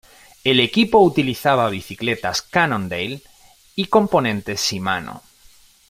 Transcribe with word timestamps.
El 0.43 0.59
equipo 0.59 0.97
utilizaba 0.97 1.69
bicicletas 1.69 2.41
Cannondale 2.41 3.21
y 3.75 3.85
componentes 3.85 4.59
Shimano. 4.67 5.21